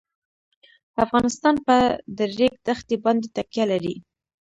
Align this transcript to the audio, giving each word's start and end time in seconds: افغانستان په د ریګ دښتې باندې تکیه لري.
افغانستان 1.05 1.55
په 1.67 1.77
د 2.17 2.19
ریګ 2.37 2.53
دښتې 2.67 2.95
باندې 3.03 3.27
تکیه 3.35 3.65
لري. 3.71 3.95